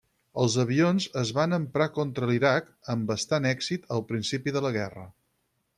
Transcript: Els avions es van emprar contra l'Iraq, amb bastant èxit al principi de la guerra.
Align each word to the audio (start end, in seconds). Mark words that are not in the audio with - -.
Els 0.43 0.53
avions 0.61 1.05
es 1.23 1.33
van 1.39 1.53
emprar 1.59 1.89
contra 1.99 2.31
l'Iraq, 2.31 2.73
amb 2.95 3.07
bastant 3.13 3.49
èxit 3.53 3.87
al 3.99 4.07
principi 4.13 4.57
de 4.59 4.67
la 4.69 4.75
guerra. 4.81 5.11